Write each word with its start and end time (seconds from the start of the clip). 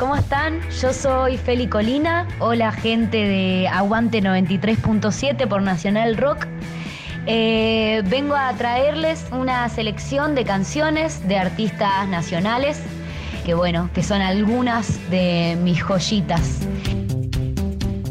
¿cómo 0.00 0.16
están? 0.16 0.60
Yo 0.80 0.94
soy 0.94 1.36
Feli 1.36 1.66
Colina, 1.66 2.26
hola 2.38 2.72
gente 2.72 3.18
de 3.18 3.68
Aguante 3.68 4.22
93.7 4.22 5.46
por 5.46 5.60
Nacional 5.60 6.16
Rock. 6.16 6.46
Eh, 7.26 8.00
vengo 8.06 8.34
a 8.34 8.50
traerles 8.54 9.26
una 9.30 9.68
selección 9.68 10.34
de 10.34 10.44
canciones 10.44 11.28
de 11.28 11.36
artistas 11.36 12.08
nacionales, 12.08 12.80
que 13.44 13.52
bueno, 13.52 13.90
que 13.92 14.02
son 14.02 14.22
algunas 14.22 14.98
de 15.10 15.58
mis 15.62 15.82
joyitas. 15.82 16.60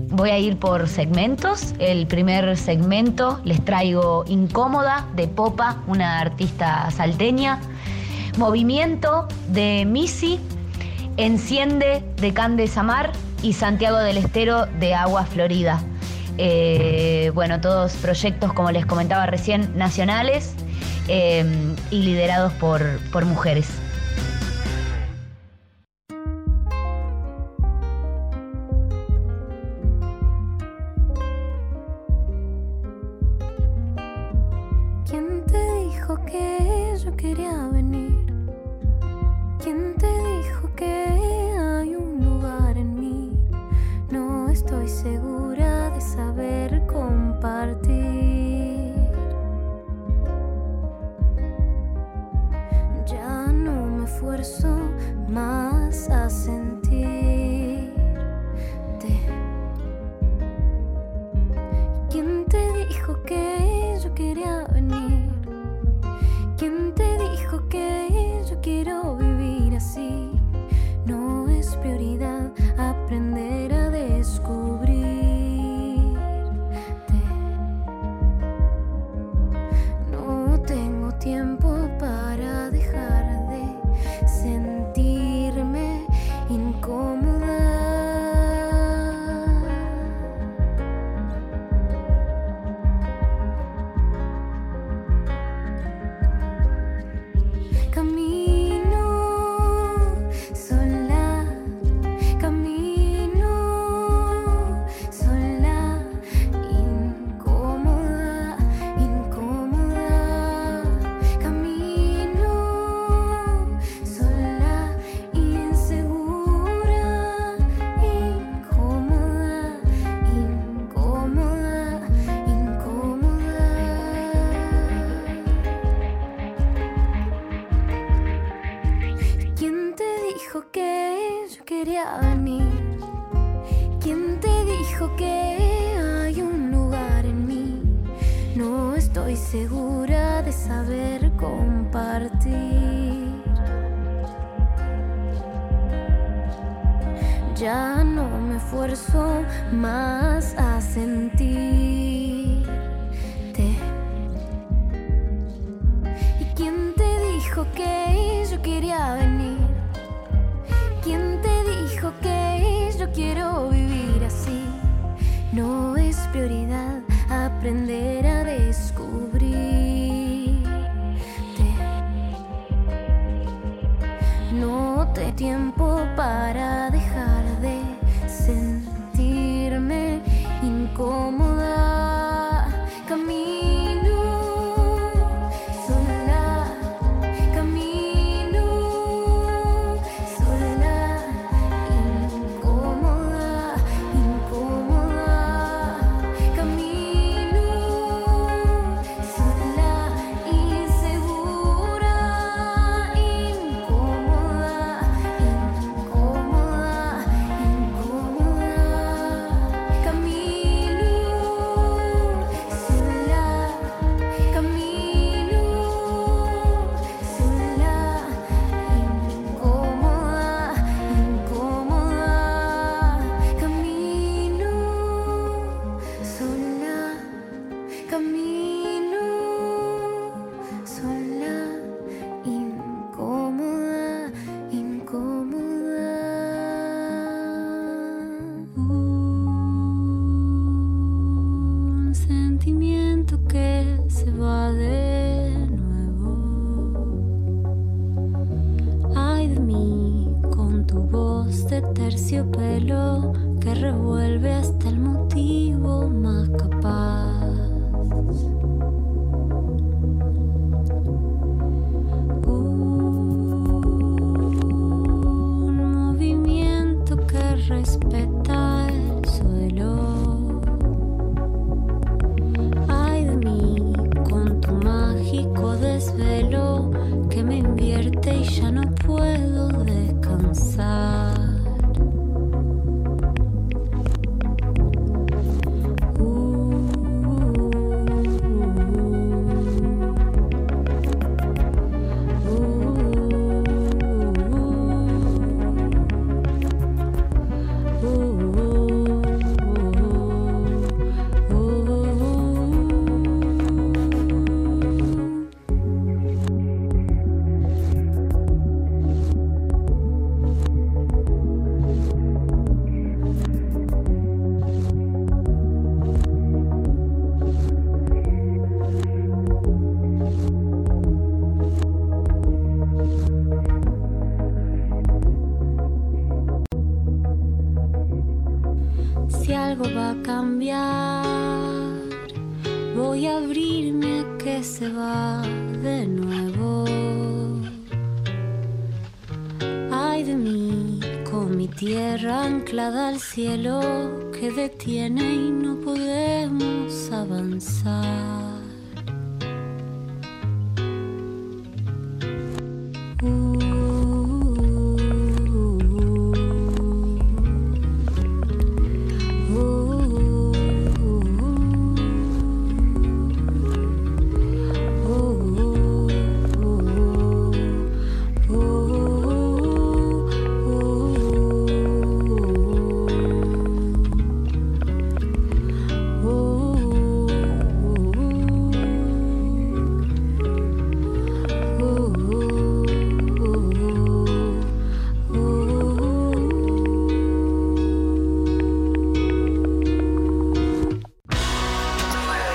Voy 0.10 0.30
a 0.30 0.38
ir 0.38 0.58
por 0.58 0.88
segmentos. 0.88 1.74
El 1.80 2.06
primer 2.06 2.56
segmento 2.56 3.42
les 3.44 3.66
traigo 3.66 4.26
Incómoda 4.28 5.08
de 5.16 5.28
Popa, 5.28 5.82
una 5.88 6.20
artista 6.20 6.92
salteña. 6.92 7.60
Movimiento 8.38 9.28
de 9.48 9.86
Missy, 9.88 10.40
Enciende 11.20 12.02
de 12.22 12.34
Can 12.34 12.56
de 12.56 12.66
Samar 12.68 13.12
y 13.42 13.52
Santiago 13.52 13.98
del 13.98 14.16
Estero 14.16 14.68
de 14.80 14.94
Agua 14.96 15.26
Florida. 15.26 15.84
Eh, 16.38 17.34
bueno, 17.36 17.60
todos 17.60 17.92
proyectos, 17.98 18.54
como 18.54 18.72
les 18.72 18.86
comentaba 18.86 19.26
recién, 19.26 19.78
nacionales 19.78 20.54
eh, 21.10 21.44
y 21.92 22.04
liderados 22.04 22.54
por, 22.54 22.82
por 23.12 23.26
mujeres. 23.26 23.68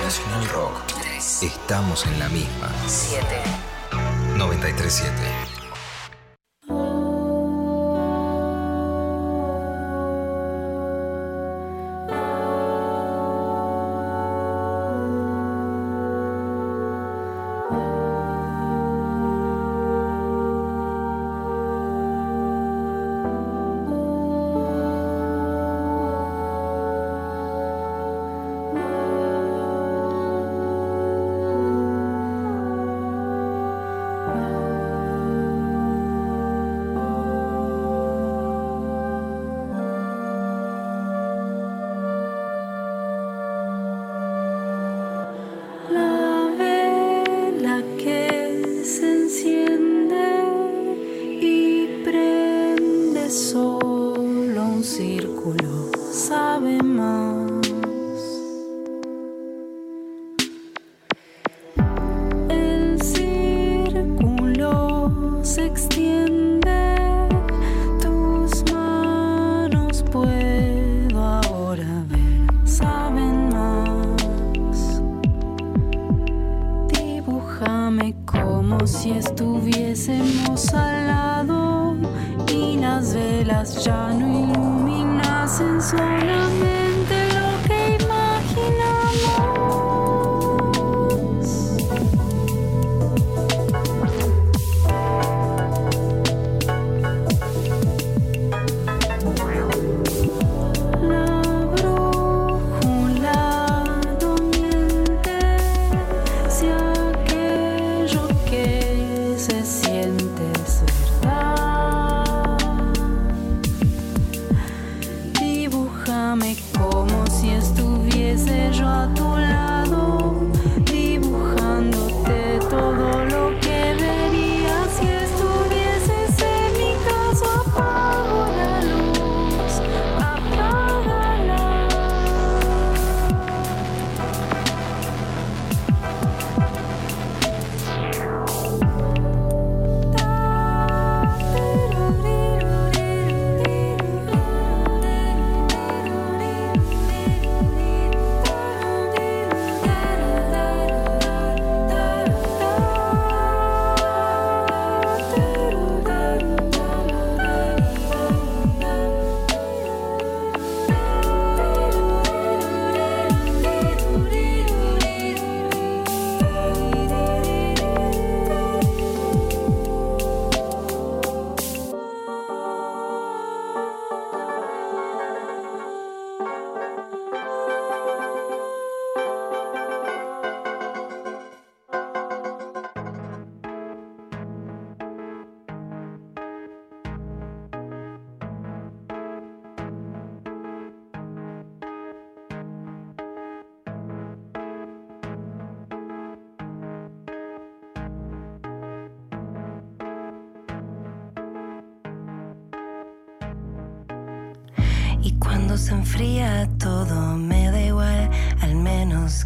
Nacional 0.05 0.47
Rock. 0.49 0.83
Estamos 1.41 2.05
en 2.05 2.19
la 2.19 2.29
misma. 2.29 2.69
7. 2.85 3.25
937. 4.37 5.54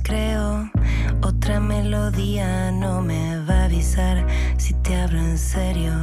Creo. 0.03 0.69
Otra 1.21 1.59
melodía 1.59 2.71
no 2.71 3.01
me 3.01 3.39
va 3.45 3.61
a 3.61 3.65
avisar 3.65 4.25
si 4.57 4.73
te 4.73 4.95
hablo 5.01 5.19
en 5.19 5.37
serio. 5.37 5.93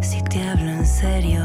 Si 0.00 0.22
te 0.22 0.42
hablo 0.48 0.70
en 0.70 0.86
serio. 0.86 1.44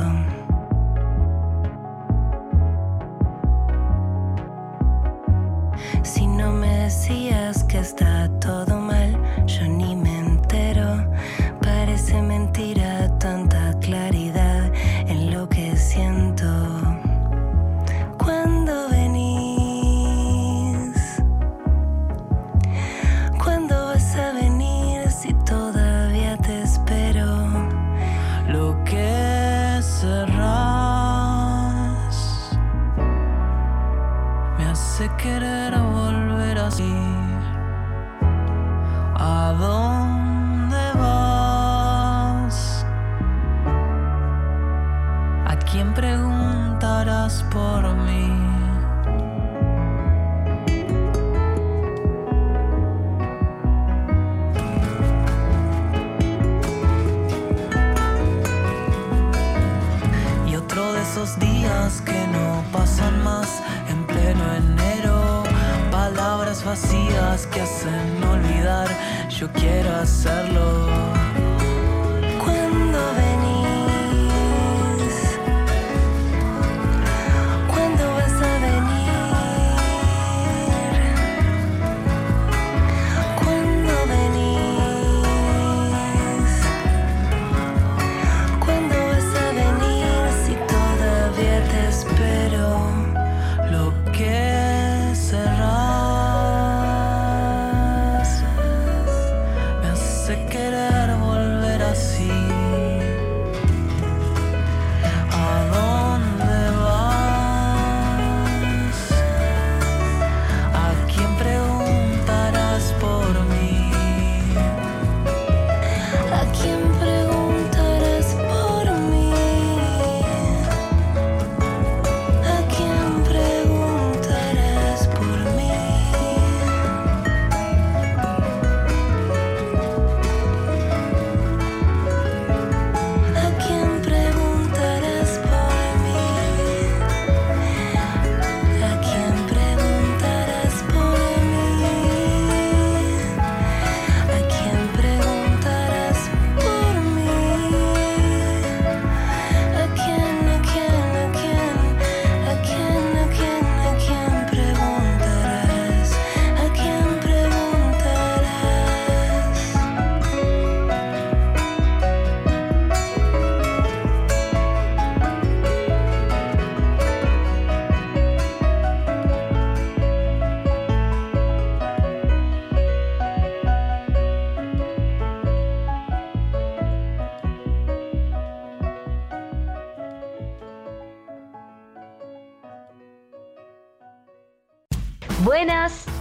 Si 6.04 6.26
no 6.26 6.52
me 6.54 6.74
decías 6.84 7.64
que 7.66 7.80
está 7.80 8.30
todo 8.40 8.69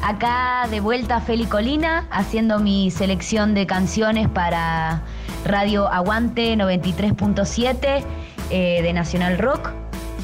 Acá 0.09 0.67
de 0.71 0.81
vuelta 0.81 1.21
Feli 1.21 1.45
Colina 1.45 2.07
haciendo 2.11 2.59
mi 2.61 2.91
selección 2.91 3.53
de 3.53 3.67
canciones 3.67 4.27
para 4.27 5.03
Radio 5.45 5.87
Aguante 5.87 6.55
93.7 6.57 8.03
eh, 8.49 8.81
de 8.83 8.93
Nacional 8.95 9.37
Rock. 9.37 9.69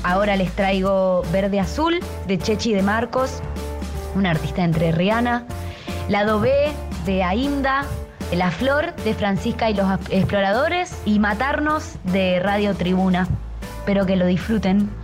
Ahora 0.02 0.36
les 0.36 0.50
traigo 0.52 1.20
Verde 1.30 1.60
Azul 1.60 2.00
de 2.26 2.38
Chechi 2.38 2.72
de 2.72 2.80
Marcos, 2.80 3.42
una 4.14 4.30
artista 4.30 4.64
entre 4.64 4.90
Rihanna. 4.90 5.44
Lado 6.08 6.40
B 6.40 6.50
de 7.04 7.22
Ainda, 7.22 7.84
La 8.32 8.50
Flor 8.50 8.96
de 9.04 9.12
Francisca 9.12 9.68
y 9.68 9.74
los 9.74 9.86
Exploradores 10.08 10.96
y 11.04 11.18
Matarnos 11.18 11.96
de 12.04 12.40
Radio 12.40 12.74
Tribuna. 12.74 13.28
Espero 13.80 14.06
que 14.06 14.16
lo 14.16 14.24
disfruten. 14.24 15.03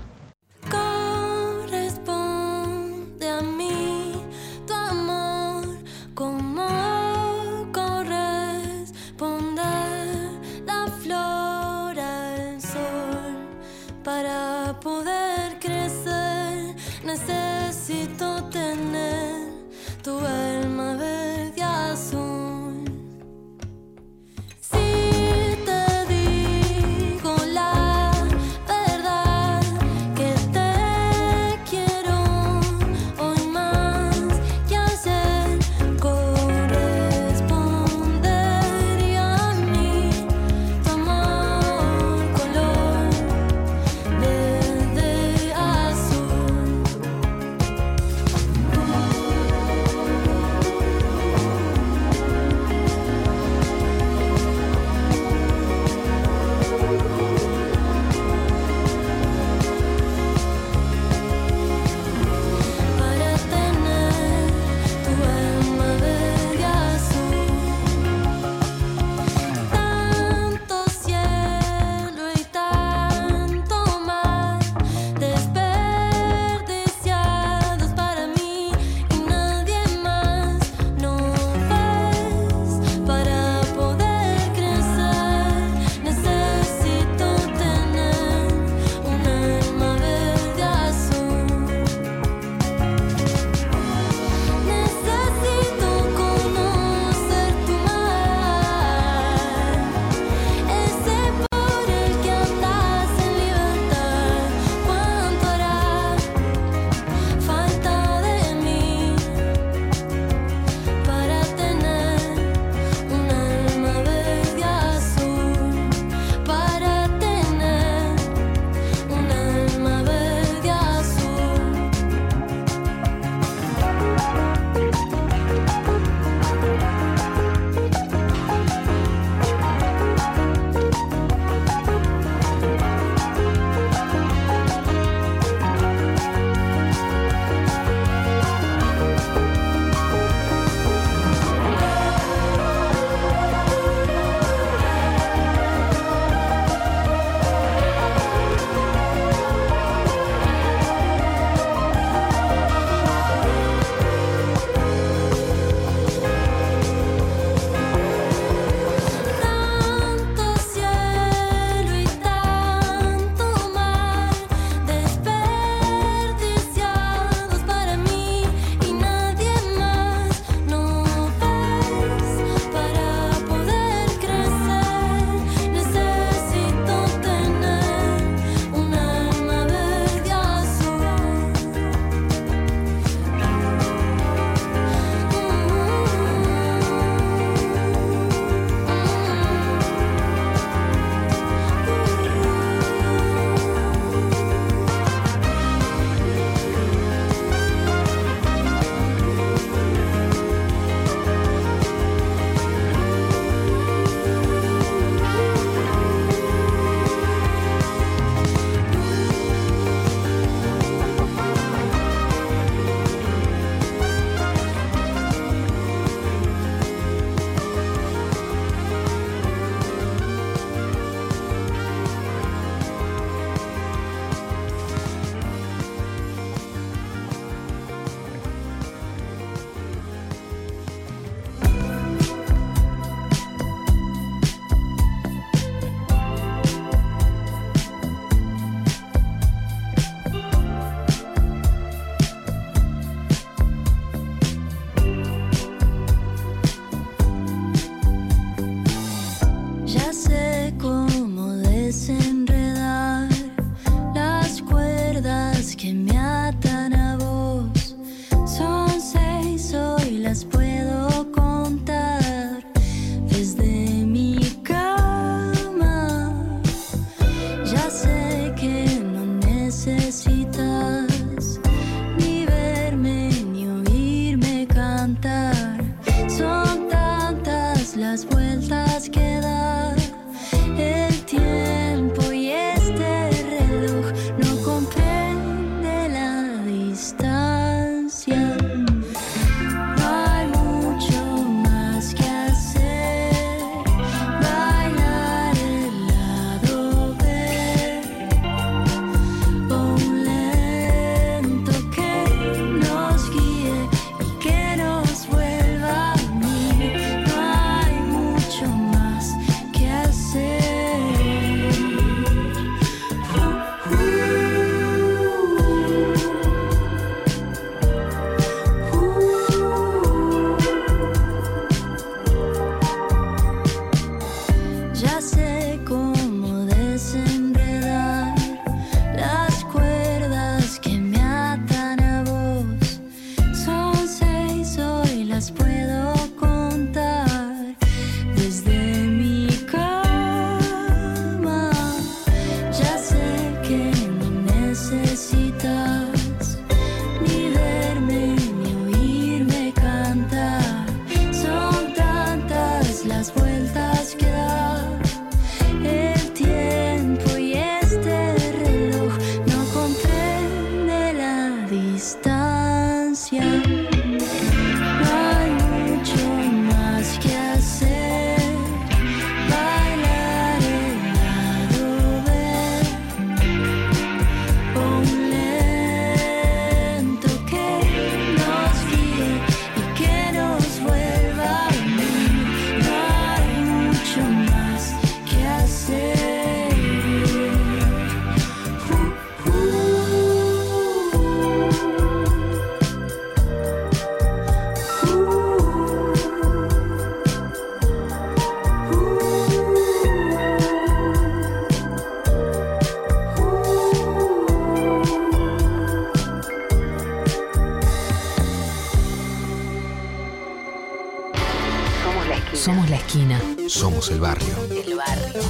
Somos 413.80 414.10
el 414.10 414.20
barrio. 414.20 414.54
El 414.70 414.94
barrio. 414.94 415.40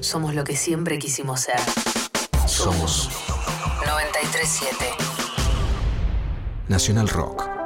Somos 0.00 0.34
lo 0.34 0.42
que 0.42 0.56
siempre 0.56 0.98
quisimos 0.98 1.42
ser. 1.42 1.60
Somos 2.44 3.08
937. 3.86 4.74
Nacional 6.66 7.08
Rock. 7.08 7.65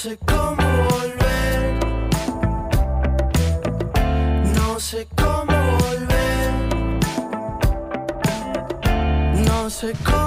No 0.00 0.08
sé 0.08 0.18
cómo 0.26 0.56
volver. 0.88 1.78
No 4.56 4.80
sé 4.80 5.06
cómo 5.14 5.58
volver. 5.78 6.52
No 9.46 9.68
sé 9.68 9.92
cómo. 10.02 10.19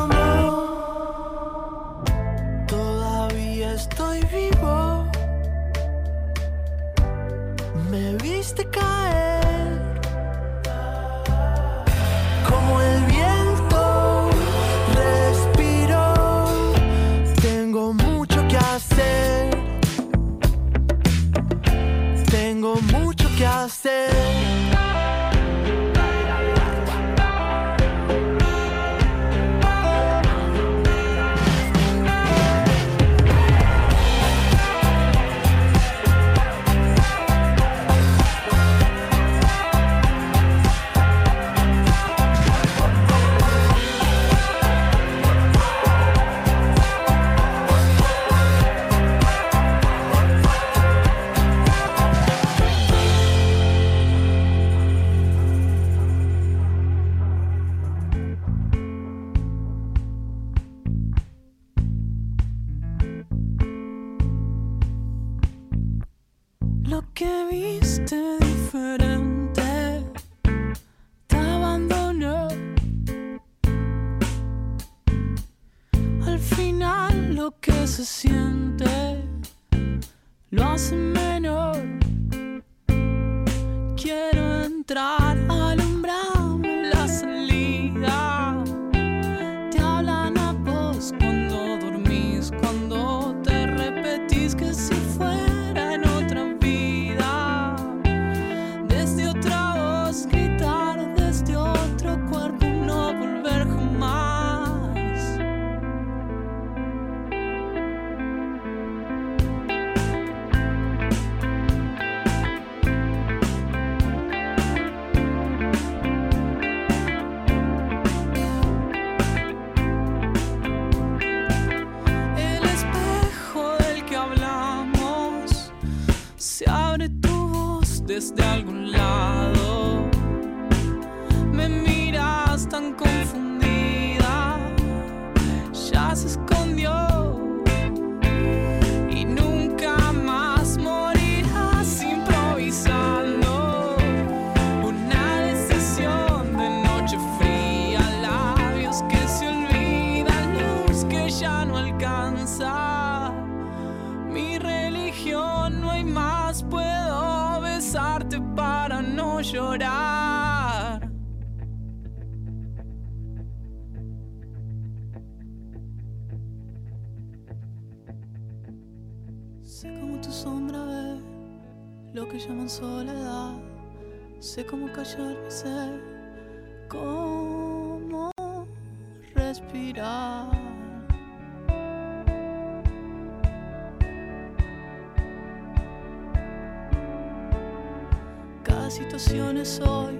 Hoy. 189.85 190.17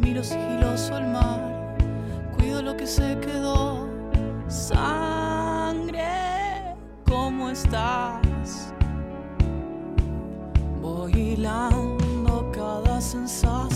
Miro 0.00 0.22
sigiloso 0.22 0.96
el 0.96 1.06
mar, 1.08 1.76
cuido 2.36 2.62
lo 2.62 2.76
que 2.76 2.86
se 2.86 3.18
quedó. 3.20 3.88
Sangre, 4.48 6.04
¿cómo 7.04 7.50
estás? 7.50 8.72
Voy 10.80 11.12
hilando 11.12 12.50
cada 12.52 13.00
sensación 13.00 13.73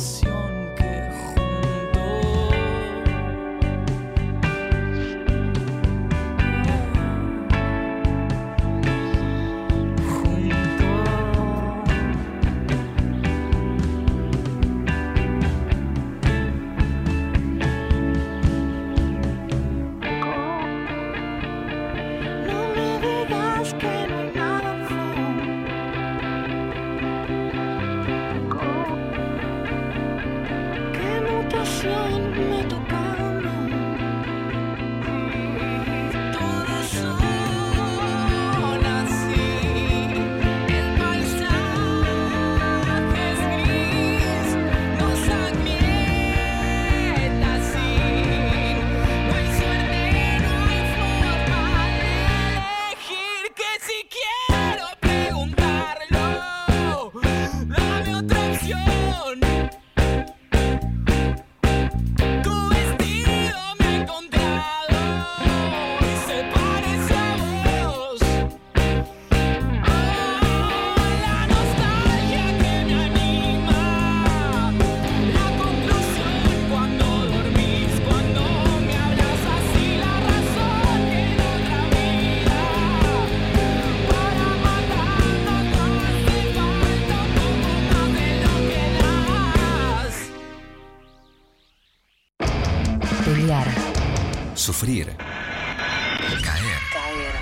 Sufrir. 94.53 95.17
Caer. 95.17 96.81
Caer. 96.93 97.35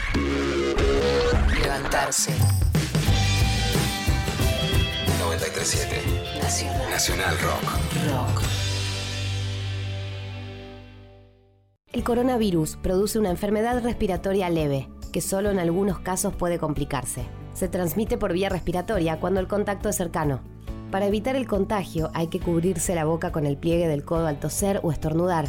Levantarse. 1.60 2.30
937. 5.18 5.96
Nacional. 6.40 6.90
Nacional 6.90 7.36
Rock. 7.40 7.62
Rock. 8.08 8.40
El 11.92 12.04
coronavirus 12.04 12.76
produce 12.76 13.18
una 13.18 13.30
enfermedad 13.30 13.82
respiratoria 13.82 14.48
leve, 14.48 14.88
que 15.12 15.20
solo 15.20 15.50
en 15.50 15.58
algunos 15.58 15.98
casos 15.98 16.36
puede 16.36 16.60
complicarse. 16.60 17.26
Se 17.52 17.66
transmite 17.66 18.16
por 18.16 18.32
vía 18.32 18.48
respiratoria 18.48 19.18
cuando 19.18 19.40
el 19.40 19.48
contacto 19.48 19.88
es 19.88 19.96
cercano. 19.96 20.40
Para 20.92 21.06
evitar 21.06 21.34
el 21.34 21.48
contagio 21.48 22.12
hay 22.14 22.28
que 22.28 22.38
cubrirse 22.38 22.94
la 22.94 23.06
boca 23.06 23.32
con 23.32 23.44
el 23.44 23.56
pliegue 23.56 23.88
del 23.88 24.04
codo 24.04 24.28
al 24.28 24.38
toser 24.38 24.78
o 24.84 24.92
estornudar, 24.92 25.48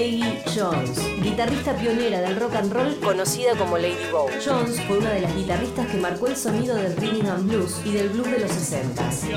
Peggy 0.00 0.24
Jones, 0.56 0.98
guitarrista 1.22 1.74
pionera 1.74 2.22
del 2.22 2.36
rock 2.36 2.54
and 2.54 2.72
roll 2.72 2.98
conocida 3.00 3.54
como 3.54 3.76
Lady 3.76 4.10
Bow. 4.10 4.30
Jones 4.42 4.80
fue 4.86 4.96
una 4.96 5.10
de 5.10 5.20
las 5.20 5.36
guitarristas 5.36 5.88
que 5.88 5.98
marcó 5.98 6.26
el 6.26 6.36
sonido 6.36 6.74
del 6.74 6.96
rhythm 6.96 7.26
and 7.26 7.46
blues 7.46 7.82
y 7.84 7.92
del 7.92 8.08
blues 8.08 8.30
de 8.30 8.38
los 8.38 8.50
60s. 8.50 9.28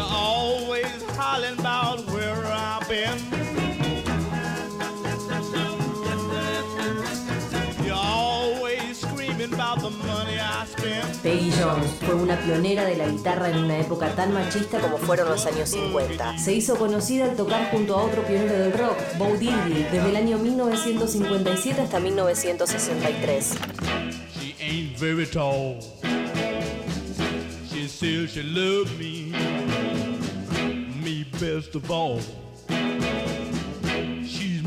Peggy 11.22 11.52
Jones 11.52 11.88
fue 12.06 12.16
una 12.16 12.40
pionera 12.40 12.86
de 12.86 12.96
la 12.96 13.08
guitarra 13.08 13.50
en 13.50 13.58
una 13.58 13.80
época 13.80 14.16
tan 14.16 14.34
machista 14.34 14.80
como 14.80 14.98
fueron 14.98 15.30
los 15.30 15.46
años 15.46 15.70
50. 15.70 16.38
Se 16.38 16.54
hizo 16.54 16.78
conocida 16.78 17.26
al 17.26 17.36
tocar 17.36 17.70
junto 17.72 17.98
a 17.98 18.04
otro 18.04 18.24
pionero 18.24 18.54
del 18.54 18.74
rock, 18.74 18.98
Bo 19.18 19.36
Diddley, 19.38 19.84
desde 19.92 20.10
el 20.10 20.16
año 20.16 20.38
1957 20.38 21.82
hasta 21.82 22.00
1963. 22.00 23.56
She 24.40 24.56
ain't 24.60 24.98
very 24.98 25.26
tall. 25.26 25.80
She 27.70 27.88
me, 28.98 29.32
me 31.04 31.26
best 31.40 31.76
of 31.76 31.90
all. 31.92 32.43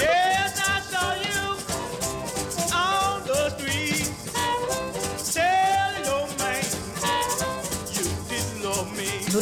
Yeah, 0.00 0.48
that's 0.48 0.94
all 0.94 1.16
you 1.16 1.35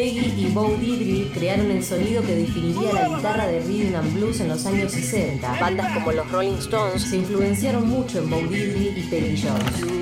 Peggy 0.00 0.46
y 0.46 0.50
Bo 0.54 0.74
Diddley 0.80 1.30
crearon 1.34 1.70
el 1.70 1.84
sonido 1.84 2.22
que 2.22 2.34
definiría 2.34 2.90
la 2.90 3.08
guitarra 3.14 3.46
de 3.46 3.60
rhythm 3.60 3.96
and 3.96 4.14
blues 4.14 4.40
en 4.40 4.48
los 4.48 4.64
años 4.64 4.92
60. 4.92 5.60
Bandas 5.60 5.92
como 5.92 6.12
los 6.12 6.32
Rolling 6.32 6.56
Stones 6.56 7.02
se 7.02 7.18
influenciaron 7.18 7.86
mucho 7.86 8.20
en 8.20 8.30
Bo 8.30 8.38
Diddley 8.38 8.94
y 8.96 9.02
Peggy 9.10 9.42
Jones. 9.42 10.00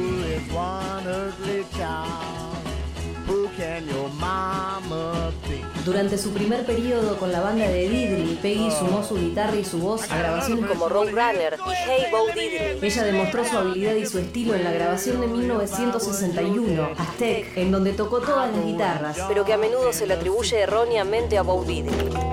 Durante 5.89 6.19
su 6.19 6.33
primer 6.33 6.67
periodo 6.67 7.17
con 7.17 7.33
la 7.33 7.41
banda 7.41 7.67
de 7.67 7.89
Diddley, 7.89 8.39
Peggy 8.43 8.71
sumó 8.71 9.03
su 9.03 9.15
guitarra 9.15 9.57
y 9.57 9.65
su 9.65 9.79
voz 9.79 10.03
a 10.11 10.19
grabaciones 10.19 10.67
como 10.67 10.87
Roadrunner 10.87 11.57
y 11.67 11.71
Hey 11.71 12.03
Bo 12.13 12.27
Diddley. 12.27 12.79
Ella 12.83 13.05
demostró 13.05 13.43
su 13.47 13.57
habilidad 13.57 13.95
y 13.95 14.05
su 14.05 14.19
estilo 14.19 14.55
en 14.55 14.65
la 14.65 14.73
grabación 14.73 15.19
de 15.23 15.29
1961, 15.29 16.91
Aztec, 16.99 17.57
en 17.57 17.73
donde 17.73 17.95
tocó 17.95 18.21
todas 18.21 18.55
las 18.55 18.67
guitarras, 18.67 19.17
pero 19.29 19.47
que 19.47 19.55
a 19.55 19.57
menudo 19.57 19.95
se 19.95 20.07
le 20.07 20.13
atribuye 20.13 20.61
erróneamente 20.61 21.39
a 21.39 21.43
Bo 21.43 21.65
Diddley. 21.65 22.28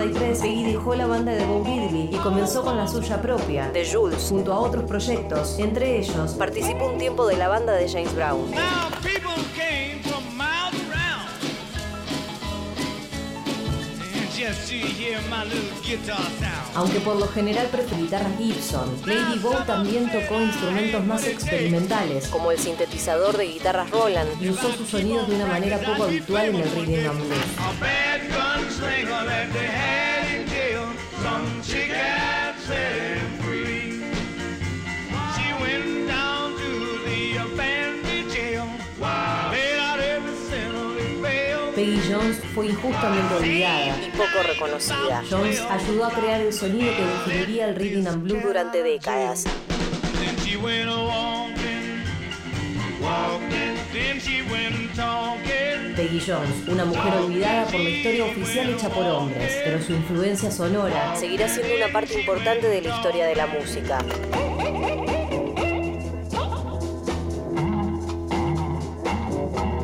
1963, 0.00 0.40
Peggy 0.40 0.72
dejó 0.72 0.94
la 0.94 1.06
banda 1.06 1.32
de 1.32 1.44
Bo 1.44 1.62
Diddley 1.62 2.08
y 2.12 2.16
comenzó 2.18 2.62
con 2.62 2.76
la 2.76 2.88
suya 2.88 3.20
propia, 3.20 3.70
The 3.72 3.90
Jules, 3.90 4.26
junto 4.28 4.52
a 4.52 4.60
otros 4.60 4.84
proyectos. 4.84 5.58
Entre 5.58 5.98
ellos, 5.98 6.34
participó 6.34 6.86
un 6.86 6.98
tiempo 6.98 7.26
de 7.26 7.36
la 7.36 7.48
banda 7.48 7.72
de 7.74 7.88
James 7.88 8.14
Brown. 8.14 8.52
Aunque 16.74 17.00
por 17.00 17.16
lo 17.16 17.28
general 17.28 17.66
prefiere 17.66 18.04
guitarras 18.04 18.32
Gibson, 18.38 18.88
Lady 19.04 19.38
Bo 19.40 19.50
también 19.66 20.10
tocó 20.10 20.40
instrumentos 20.40 21.04
más 21.04 21.26
experimentales, 21.26 22.28
como 22.28 22.50
el 22.52 22.58
sintetizador 22.58 23.36
de 23.36 23.48
guitarras 23.48 23.90
Roland, 23.90 24.30
y 24.40 24.48
usó 24.48 24.72
sus 24.72 24.88
sonidos 24.88 25.28
de 25.28 25.34
una 25.34 25.44
manera 25.46 25.78
poco 25.78 26.04
habitual 26.04 26.46
en 26.46 26.56
el 26.56 26.70
rhythm 26.70 27.10
and 27.10 27.20
blues. 27.20 27.44
Set 32.70 32.92
him 33.18 33.30
free. 33.42 34.02
She 35.34 35.46
went 35.62 36.08
down 36.08 36.54
to 36.62 36.70
the 37.06 37.20
abandoned 37.46 38.30
jail. 38.30 38.66
Paid 39.50 39.78
out 39.78 39.98
every 39.98 40.36
cent 40.48 40.74
of 40.76 40.96
his 40.96 41.20
bail. 41.20 41.72
Peggy 41.74 42.00
Jones 42.08 42.36
fue 42.54 42.66
injustamente 42.66 43.34
olvidada 43.34 43.98
y 44.06 44.10
poco 44.10 44.42
reconocida. 44.46 45.22
Jones 45.28 45.60
ayudó 45.68 46.04
a 46.06 46.10
crear 46.10 46.40
el 46.42 46.52
sonido 46.52 46.92
que 46.96 47.04
definiría 47.04 47.68
el 47.68 47.74
rhythm 47.74 48.06
and 48.06 48.22
blues 48.22 48.42
durante 48.42 48.82
décadas. 48.82 49.44
Then 49.44 50.36
she 50.44 50.56
went 50.56 50.88
a 50.88 50.96
walking, 50.96 52.04
walking. 53.00 53.74
Then 53.92 54.20
she 54.20 54.42
went 54.42 54.94
talking. 54.94 55.59
Peggy 56.00 56.18
Jones, 56.18 56.66
una 56.66 56.86
mujer 56.86 57.12
olvidada 57.12 57.66
por 57.66 57.78
la 57.78 57.90
historia 57.90 58.24
oficial 58.24 58.70
hecha 58.70 58.88
por 58.88 59.04
hombres, 59.04 59.52
pero 59.62 59.82
su 59.82 59.92
influencia 59.92 60.50
sonora 60.50 61.14
seguirá 61.14 61.46
siendo 61.46 61.76
una 61.76 61.92
parte 61.92 62.18
importante 62.18 62.68
de 62.68 62.80
la 62.80 62.96
historia 62.96 63.26
de 63.26 63.36
la 63.36 63.46
música. 63.46 63.98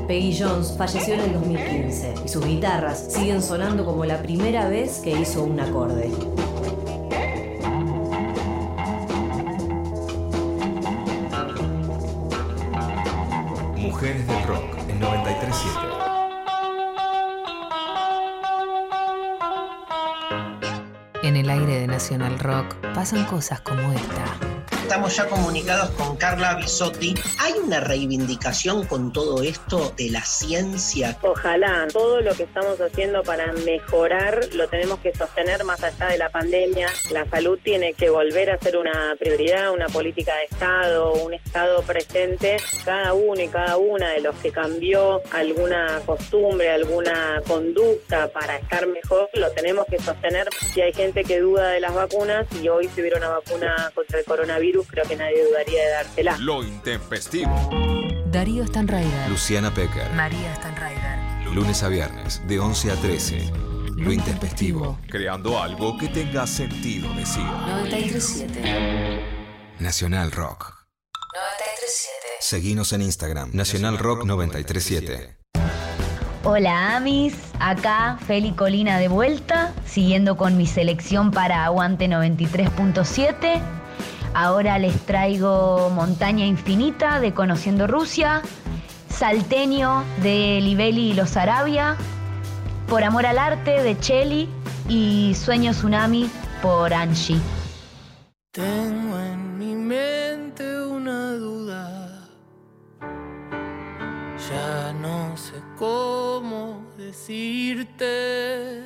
Peggy 0.09 0.39
Jones 0.39 0.75
falleció 0.79 1.13
en 1.13 1.21
el 1.21 1.33
2015 1.35 2.15
y 2.25 2.29
sus 2.29 2.47
guitarras 2.47 3.13
siguen 3.13 3.43
sonando 3.43 3.85
como 3.85 4.07
la 4.07 4.23
primera 4.23 4.71
vez 4.71 5.01
que 5.01 5.11
hizo 5.11 5.43
un 5.43 5.61
acorde. 5.61 6.09
Mujeres 13.77 14.27
del 14.27 14.43
Rock 14.45 14.86
En 21.37 21.45
el 21.45 21.51
aire 21.51 21.81
de 21.81 21.87
Nacional 21.87 22.39
Rock 22.39 22.77
pasan 22.95 23.27
cosas 23.27 23.61
como 23.61 23.93
esta. 23.93 24.46
Estamos 24.87 25.17
ya 25.17 25.27
comunicados 25.27 25.91
con 25.91 26.17
Carla 26.17 26.55
Bisotti. 26.55 27.13
¿Hay 27.41 27.55
una 27.55 27.81
reivindicación 27.81 28.87
con 28.87 29.13
todo 29.13 29.43
esto 29.43 29.93
de 29.97 30.11
la 30.11 30.25
ciencia? 30.25 31.19
Ojalá 31.23 31.89
todo 31.93 32.21
lo 32.21 32.33
que 32.35 32.45
estamos 32.45 32.81
haciendo 32.81 33.25
para 33.25 33.53
mejorar 33.53 34.49
lo 34.55 34.69
tenemos 34.69 35.01
que 35.01 35.13
sostener 35.13 35.65
más 35.65 35.83
allá 35.83 36.07
de 36.07 36.19
la 36.19 36.31
pandemia. 36.31 36.87
La 37.11 37.29
salud 37.29 37.59
tiene 37.65 37.95
que 37.95 38.11
volver 38.11 38.49
a 38.49 38.59
ser 38.59 38.77
una 38.77 39.17
prioridad, 39.19 39.73
una 39.73 39.89
política 39.89 40.37
de 40.37 40.45
Estado, 40.45 41.15
un 41.15 41.35
Estado 41.35 41.83
presente. 41.83 42.59
Cada 42.85 43.13
uno 43.13 43.43
y 43.43 43.49
cada 43.49 43.79
una 43.79 44.11
de 44.11 44.21
los 44.21 44.37
que 44.37 44.53
cambió 44.53 45.21
alguna 45.33 46.01
costumbre, 46.07 46.71
alguna 46.71 47.43
conducta 47.45 48.29
para 48.29 48.59
estar 48.59 48.87
mejor, 48.87 49.29
lo 49.35 49.51
tenemos 49.51 49.85
que 49.87 49.99
sostener. 49.99 50.47
Si 50.73 50.81
hay 50.81 50.93
gente 50.93 51.25
que 51.25 51.41
duda 51.41 51.71
de 51.71 51.81
las 51.81 51.93
vacunas 51.93 52.47
y 52.63 52.69
hoy 52.69 52.89
si 52.95 53.01
hubiera 53.01 53.19
una 53.19 53.31
vacuna 53.31 53.91
contra 53.93 54.21
el 54.21 54.25
coronavirus, 54.25 54.76
creo 54.85 55.05
que 55.07 55.17
nadie 55.17 55.45
dudaría 55.45 55.85
de 55.85 55.91
dársela. 55.91 56.37
Lo 56.39 56.63
intempestivo. 56.63 57.71
Darío 58.27 58.67
Stanraider. 58.67 59.29
Luciana 59.31 59.73
Pecker. 59.73 60.11
María 60.13 60.55
Stanraider. 60.57 61.55
Lunes 61.55 61.83
a 61.83 61.89
viernes, 61.89 62.43
de 62.47 62.59
11 62.59 62.91
a 62.91 62.97
13. 62.97 63.53
Lo 63.97 64.13
intempestivo. 64.13 64.99
Creando 65.09 65.59
algo 65.61 65.97
que 65.97 66.09
tenga 66.09 66.47
sentido, 66.47 67.13
decía. 67.15 67.51
937. 67.67 69.23
Nacional 69.79 70.33
Rock. 70.33 70.75
937. 71.35 72.27
Seguinos 72.41 72.93
en 72.93 73.03
Instagram. 73.03 73.51
Nacional 73.55 73.99
Rock 73.99 74.25
937. 74.25 75.37
Hola 76.49 76.95
Amis, 76.95 77.35
acá 77.59 78.19
Feli 78.25 78.53
Colina 78.53 78.99
de 78.99 79.09
vuelta, 79.09 79.75
siguiendo 79.85 80.37
con 80.37 80.57
mi 80.57 80.67
selección 80.67 81.33
para 81.33 81.65
Aguante 81.65 82.07
93.7. 82.07 83.61
Ahora 84.39 84.79
les 84.79 84.95
traigo 85.07 85.89
Montaña 85.89 86.45
Infinita 86.45 87.21
de 87.21 87.33
Conociendo 87.33 87.87
Rusia, 87.87 88.43
Salteño 89.09 90.05
de 90.23 90.61
Libeli 90.61 91.13
y 91.13 91.15
los 91.15 91.39
Arabia, 91.39 91.97
Por 92.87 93.03
Amor 93.03 93.25
al 93.25 93.39
Arte 93.39 93.83
de 93.83 93.99
Cheli 93.99 94.47
y 94.91 95.35
Sueño 95.35 95.73
Tsunami 95.73 96.29
por 96.61 96.93
Angie. 96.93 97.41
Tengo 98.51 99.19
en 99.19 99.57
mi 99.57 99.75
mente 99.75 100.83
una 100.83 101.33
duda. 101.33 102.29
Ya 104.51 104.93
no 105.01 105.35
sé 105.35 105.55
cómo 105.79 106.85
decirte. 106.99 108.83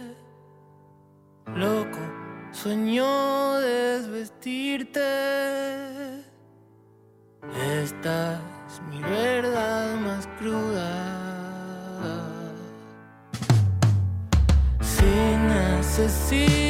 Loco, 1.56 1.98
sueño 2.52 3.39
desvestirte. 4.20 5.00
Esta 7.82 8.40
es 8.68 8.82
mi 8.90 9.00
verdad 9.02 9.96
más 9.96 10.26
cruda. 10.38 10.90
Si 14.80 15.04
necesitas 15.48 16.69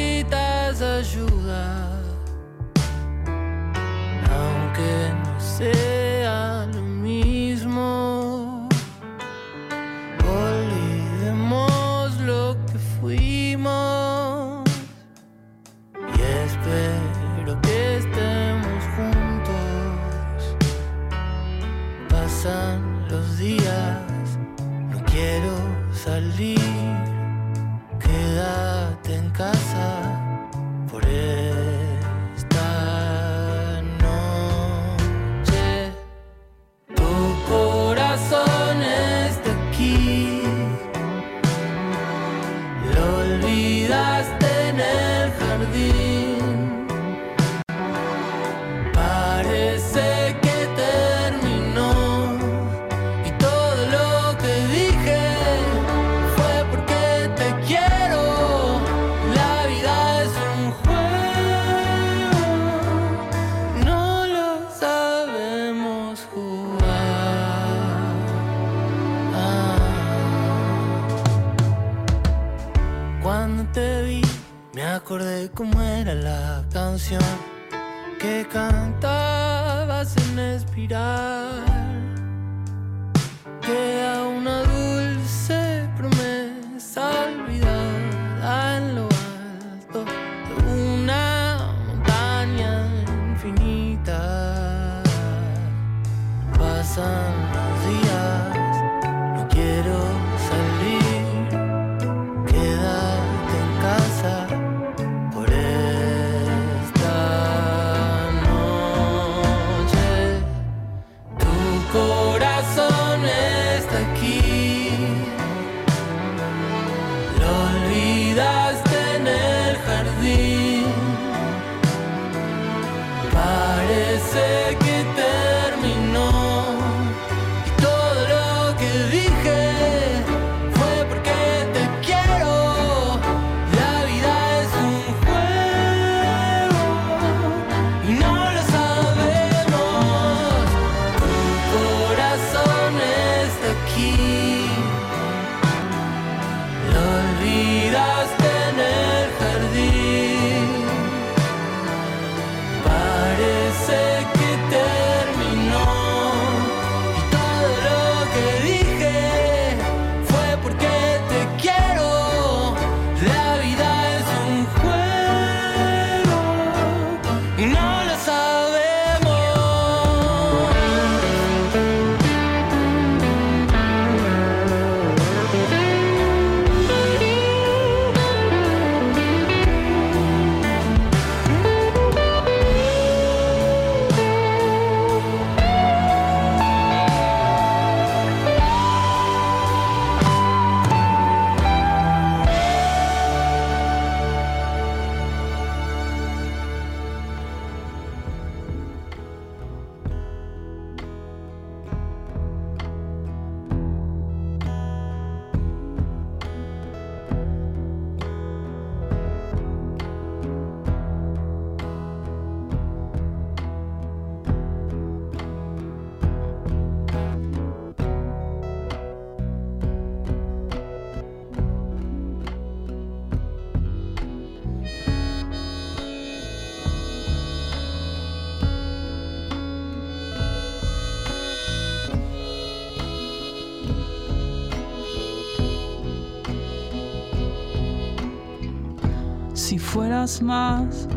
más 240.21 241.07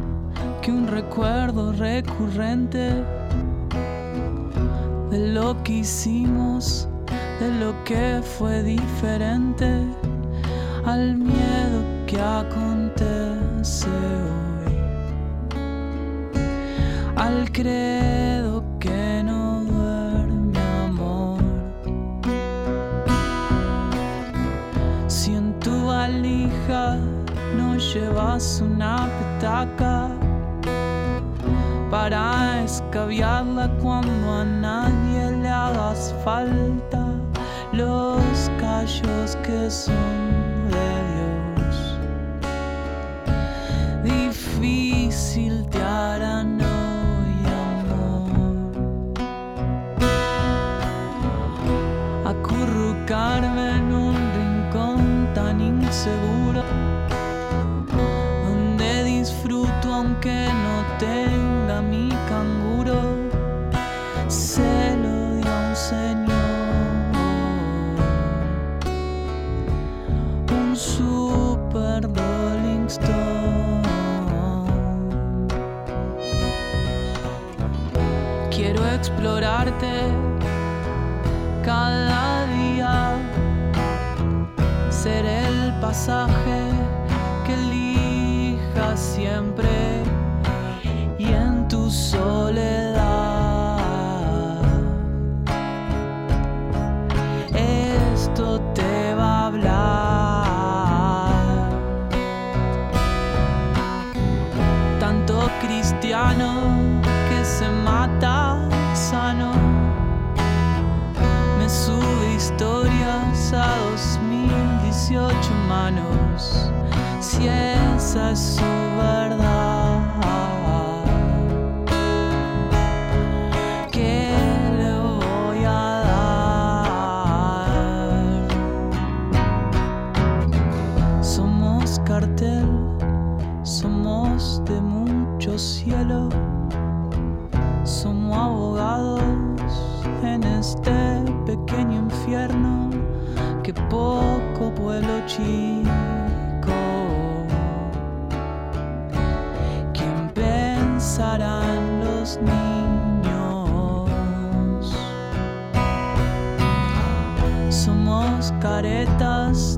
que 0.62 0.72
un 0.72 0.88
recuerdo 0.88 1.72
recurrente 1.72 3.04
de 5.10 5.18
lo 5.28 5.62
que 5.62 5.80
hicimos, 5.80 6.88
de 7.38 7.50
lo 7.60 7.74
que 7.84 8.22
fue 8.22 8.62
diferente 8.62 9.84
al 10.86 11.16
miedo 11.16 11.82
que 12.06 12.18
acontece 12.18 13.90
hoy, 13.90 14.78
al 17.16 17.52
credo 17.52 18.64
que 18.80 19.22
no 19.22 19.64
duerme 19.64 20.58
amor. 20.86 21.42
Si 25.08 25.34
en 25.34 25.58
tu 25.60 25.88
valija 25.88 26.96
no 27.54 27.76
llevas 27.76 28.60
un 28.60 28.73
para 31.90 32.62
escabiarla 32.64 33.68
cuando 33.82 34.32
a 34.32 34.44
nadie 34.44 35.30
le 35.42 35.48
hagas 35.48 36.14
falta 36.24 37.04
los 37.72 38.50
callos 38.58 39.36
que 39.44 39.70
son 39.70 40.23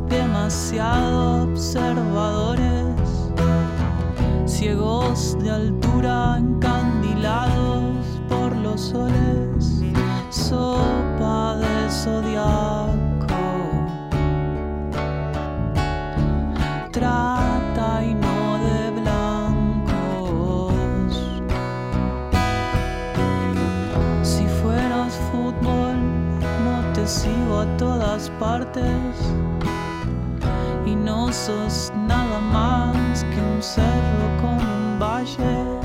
demasiado 0.09 1.45
observadores, 1.45 2.97
ciegos 4.47 5.39
de 5.41 5.51
altura, 5.51 6.39
encandilados 6.39 8.05
por 8.29 8.57
los 8.57 8.81
soles, 8.81 9.83
sopa 10.31 11.57
de 11.59 11.91
zodiaco. 11.91 13.06
Partes. 28.41 29.15
Y 30.87 30.95
no 30.95 31.33
sos 31.33 31.93
nada 32.07 32.41
más 32.41 33.25
que 33.25 33.41
un 33.41 33.63
cerro 33.63 34.27
con 34.41 34.67
un 34.67 34.99
valle. 34.99 35.76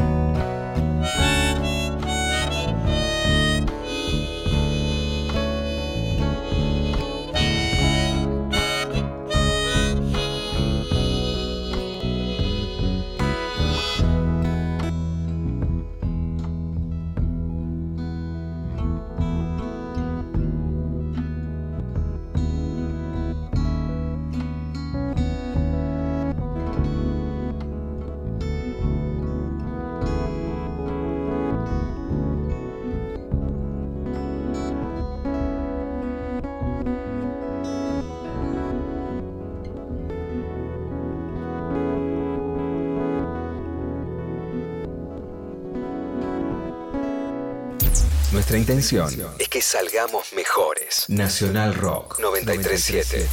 Nuestra 48.51 48.73
intención 48.73 49.33
es 49.39 49.47
que 49.47 49.61
salgamos 49.61 50.33
mejores. 50.33 51.05
Nacional 51.07 51.73
Rock 51.73 52.19
937. 52.19 53.25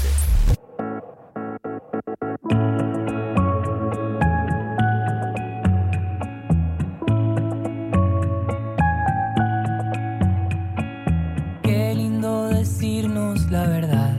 Qué 11.65 11.95
lindo 11.97 12.47
decirnos 12.51 13.51
la 13.51 13.67
verdad. 13.67 14.17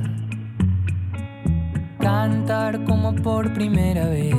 Cantar 2.02 2.84
como 2.84 3.16
por 3.16 3.54
primera 3.54 4.10
vez. 4.10 4.36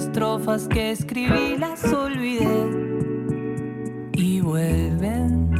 Estrofas 0.00 0.66
que 0.66 0.92
escribí 0.92 1.58
las 1.58 1.84
olvidé 1.84 2.70
y 4.14 4.40
vuelven. 4.40 5.50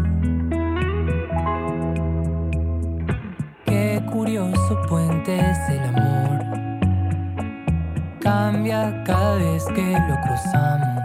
Qué 3.67 4.03
curioso 4.11 4.81
puente 4.89 5.39
es 5.39 5.59
el 5.69 5.81
amor. 5.95 6.39
Cambia 8.21 9.05
cada 9.05 9.35
vez 9.35 9.65
que 9.75 9.93
lo 10.09 10.17
cruzamos. 10.25 11.03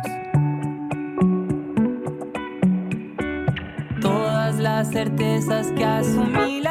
Todas 4.01 4.59
las 4.59 4.91
certezas 4.91 5.71
que 5.73 5.83
asumí 5.83 6.61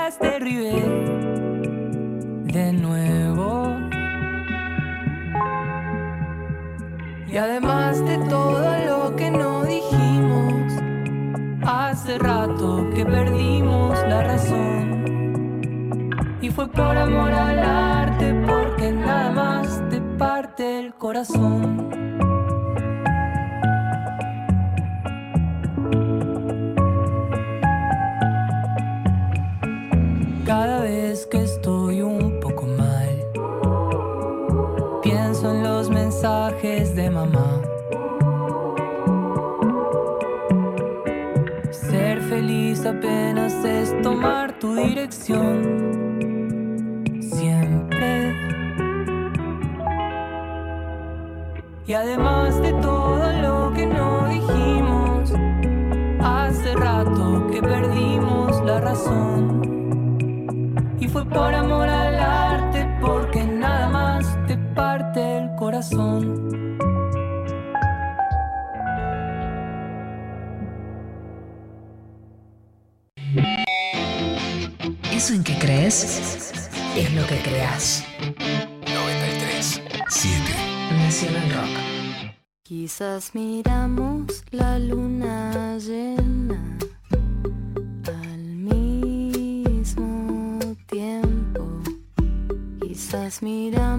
Y 7.35 7.37
además 7.37 7.99
de 8.07 8.17
todo 8.29 8.63
lo 8.87 9.17
que 9.17 9.29
no 9.29 9.65
dijimos, 9.65 10.73
hace 11.67 12.17
rato 12.17 12.89
que 12.95 13.05
perdimos 13.05 13.99
la 14.09 14.23
razón. 14.23 16.11
Y 16.41 16.51
fue 16.51 16.69
por 16.69 16.97
amor 16.97 17.33
al 17.33 17.59
arte, 17.59 18.33
porque 18.47 18.93
nada 18.93 19.33
más 19.33 19.83
te 19.91 20.01
parte 20.17 20.79
el 20.79 20.95
corazón. 20.95 22.14
Siempre. 45.11 46.35
Y 51.87 51.93
además 51.93 52.61
de 52.63 52.73
todo 52.81 53.33
lo 53.43 53.73
que 53.75 53.87
no 53.87 54.27
dijimos, 54.29 55.35
hace 56.21 56.75
rato 56.77 57.47
que 57.53 57.61
perdimos 57.61 58.65
la 58.65 58.81
razón. 58.81 59.61
Y 60.99 61.09
fue 61.09 61.27
por 61.27 61.53
amor 61.55 61.87
al 61.87 62.19
arte, 62.19 62.89
porque 63.03 63.45
nada 63.45 63.89
más 63.91 64.39
te 64.47 64.57
parte 64.75 65.37
el 65.37 65.55
corazón. 65.57 66.45
Eso 75.25 75.33
en 75.33 75.43
que 75.43 75.59
crees 75.59 76.53
es 76.95 77.15
lo 77.15 77.27
que 77.27 77.39
creas. 77.39 78.05
93 78.21 79.81
7. 80.11 80.39
Nacional 80.99 81.51
Rock. 81.51 81.71
Quizás 82.63 83.35
miramos 83.35 84.45
la 84.51 84.79
luna 84.79 85.79
llena 85.79 86.63
al 88.07 88.45
mismo 88.69 89.97
tiempo. 90.89 91.81
Quizás 92.83 93.43
miramos 93.43 93.94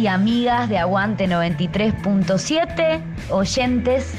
y 0.00 0.06
amigas 0.06 0.68
de 0.70 0.78
Aguante 0.78 1.28
93.7, 1.28 3.00
oyentes, 3.28 4.14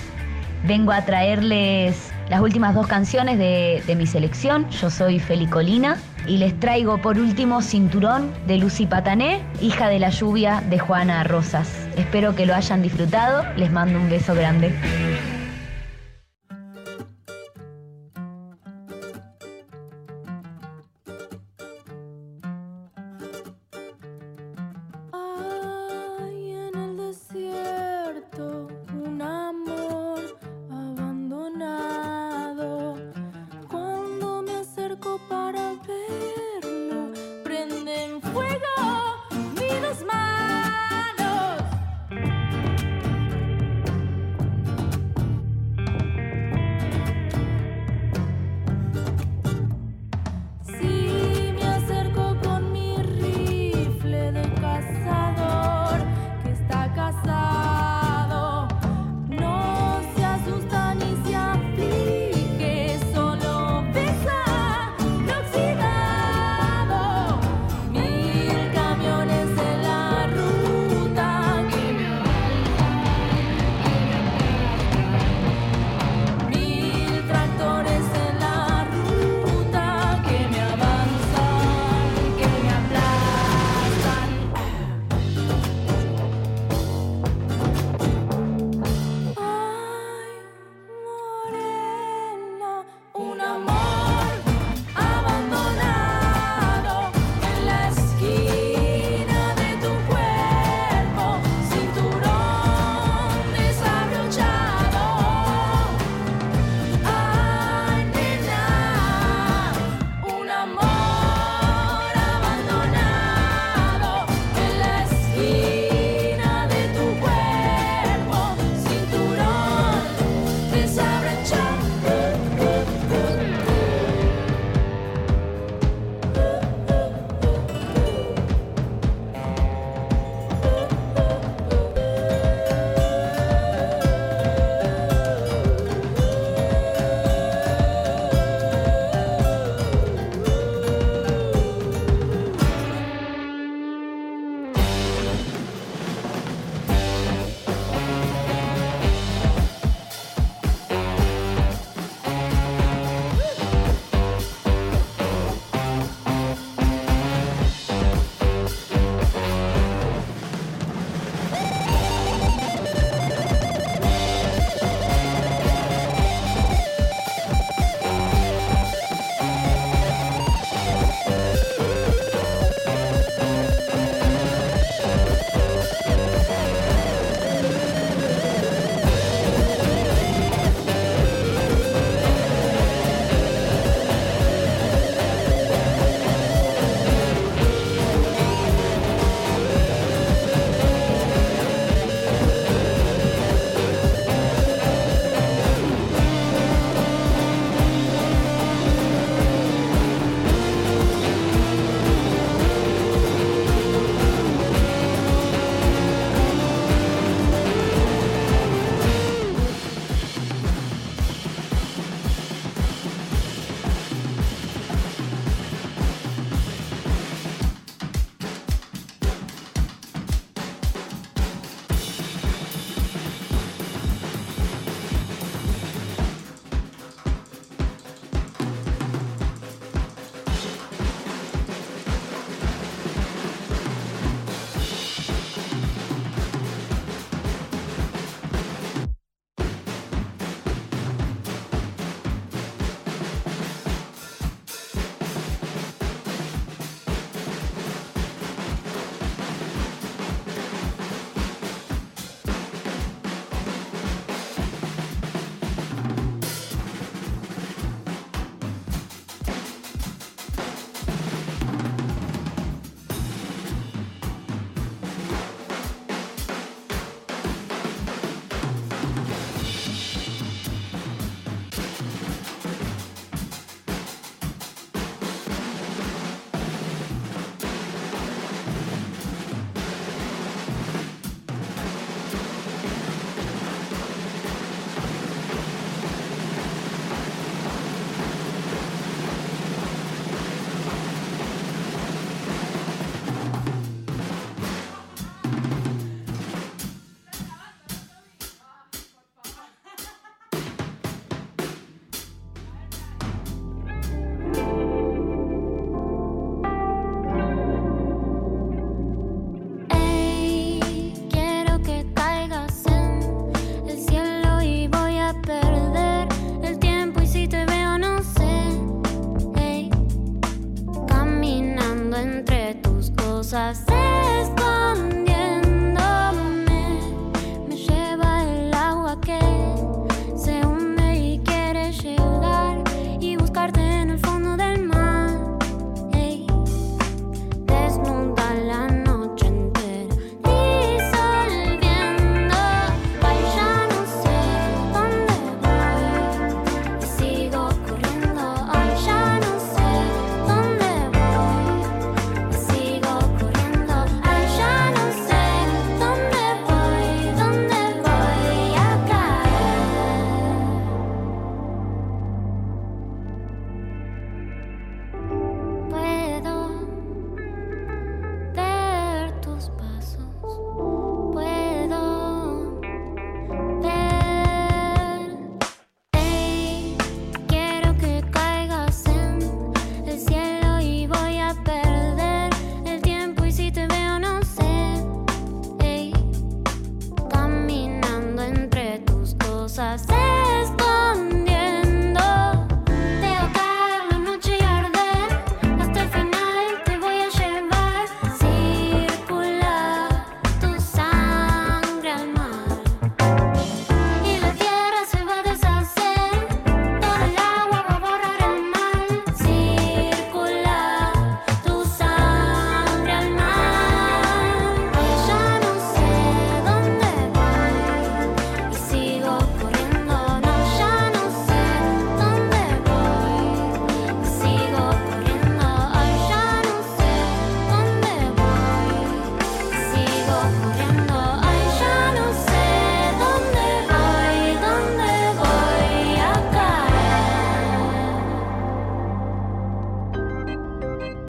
vengo 0.64 0.92
a 0.92 1.04
traerles 1.06 2.12
las 2.30 2.40
últimas 2.40 2.76
dos 2.76 2.86
canciones 2.86 3.40
de, 3.40 3.82
de 3.88 3.96
mi 3.96 4.06
selección. 4.06 4.70
Yo 4.70 4.92
soy 4.92 5.20
Felicolina 5.20 5.98
y 6.28 6.38
les 6.38 6.60
traigo 6.60 7.00
por 7.00 7.18
último 7.18 7.64
Cinturón 7.64 8.32
de 8.46 8.58
Lucy 8.58 8.86
Patané, 8.86 9.42
hija 9.60 9.88
de 9.90 9.98
la 9.98 10.10
lluvia 10.10 10.62
de 10.70 10.78
Juana 10.78 11.24
Rosas. 11.24 11.68
Espero 11.98 12.36
que 12.36 12.46
lo 12.46 12.54
hayan 12.54 12.84
disfrutado. 12.84 13.44
Les 13.58 13.72
mando 13.72 14.00
un 14.00 14.08
beso 14.08 14.36
grande. 14.36 14.72